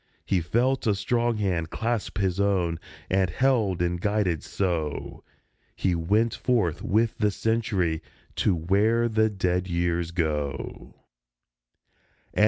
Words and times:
He 0.25 0.41
felt 0.41 0.87
a 0.87 0.95
strong 0.95 1.37
hand 1.37 1.69
clasp 1.69 2.17
his 2.17 2.39
own, 2.39 2.79
and, 3.07 3.29
held 3.29 3.83
and 3.83 4.01
guided 4.01 4.41
so, 4.41 5.23
He 5.75 5.93
went 5.93 6.33
forth 6.33 6.81
with 6.81 7.19
the 7.19 7.29
Century 7.29 8.01
to 8.37 8.55
where 8.55 9.07
the 9.07 9.29
dead 9.29 9.67
Years 9.67 10.09
go 10.09 10.55
104 10.57 10.99
A. 12.33 12.39